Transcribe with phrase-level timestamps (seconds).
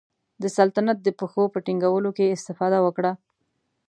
[0.41, 3.11] د سلطنت د پښو په ټینګولو کې استفاده وکړه.